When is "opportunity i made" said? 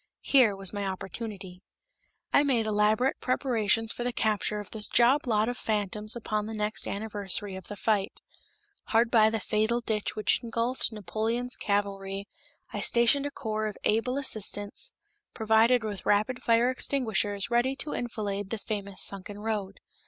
0.87-2.65